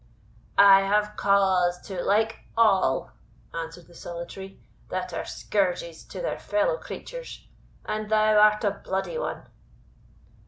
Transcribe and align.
"I 0.57 0.79
have 0.81 1.15
cause 1.15 1.79
to 1.81 2.01
like 2.01 2.37
all," 2.57 3.11
answered 3.53 3.85
the 3.85 3.93
Solitary, 3.93 4.59
"that 4.89 5.13
are 5.13 5.25
scourges 5.25 6.03
to 6.05 6.21
their 6.21 6.39
fellow 6.39 6.79
creatures, 6.79 7.45
and 7.85 8.09
thou 8.09 8.33
art 8.39 8.63
a 8.63 8.71
bloody 8.71 9.19
one." 9.19 9.43